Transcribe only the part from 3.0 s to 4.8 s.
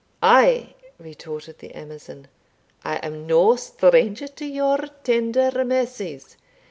am no stranger to your